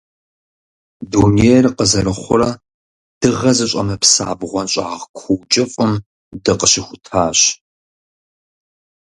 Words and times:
Дунейр 1.11 1.65
къызэрыхъурэ 1.77 2.49
дыгъэ 3.19 3.51
зыщӀэмыпса 3.57 4.27
бгъуэнщӀагъ 4.39 5.03
куу 5.17 5.37
кӀыфӀым 5.51 5.93
дыкъыщыхутащ. 6.43 7.39